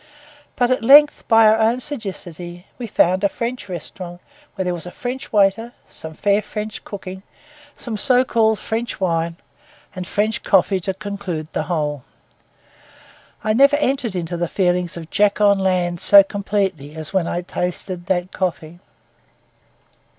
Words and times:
But 0.55 0.71
at 0.71 0.81
length, 0.83 1.27
by 1.27 1.45
our 1.45 1.59
own 1.59 1.79
sagacity, 1.79 2.65
we 2.79 2.87
found 2.87 3.23
a 3.23 3.29
French 3.29 3.69
restaurant, 3.69 4.19
where 4.55 4.65
there 4.65 4.73
was 4.73 4.87
a 4.87 4.91
French 4.91 5.31
waiter, 5.31 5.73
some 5.87 6.15
fair 6.15 6.41
French 6.41 6.83
cooking, 6.83 7.21
some 7.77 7.95
so 7.97 8.25
called 8.25 8.57
French 8.57 8.99
wine, 8.99 9.35
and 9.95 10.07
French 10.07 10.41
coffee 10.41 10.79
to 10.79 10.95
conclude 10.95 11.49
the 11.53 11.61
whole. 11.69 12.03
I 13.43 13.53
never 13.53 13.75
entered 13.75 14.15
into 14.15 14.37
the 14.37 14.47
feelings 14.47 14.97
of 14.97 15.11
Jack 15.11 15.39
on 15.39 15.59
land 15.59 15.99
so 15.99 16.23
completely 16.23 16.95
as 16.95 17.13
when 17.13 17.27
I 17.27 17.41
tasted 17.43 18.07
that 18.07 18.31
coffee. 18.31 18.79